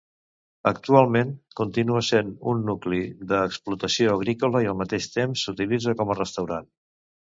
[0.69, 3.01] Actualment, continua sent un nucli
[3.33, 6.67] d'explotació agrícola i al mateix temps, s'utilitza com a restaurant.